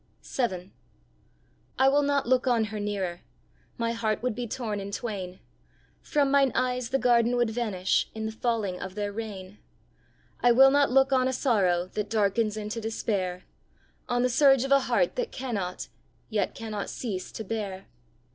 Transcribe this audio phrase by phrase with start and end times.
[0.23, 0.73] VII.
[1.77, 3.19] I will not look on her nearer
[3.77, 5.39] My heart would be torn in twain;
[6.01, 9.59] From mine eyes the garden would vanish In the falling of their rain!
[10.39, 13.43] I will not look on a sorrow That darkens into despair;
[14.09, 15.87] On the surge of a heart that cannot
[16.31, 17.85] Yet cannot cease to bear!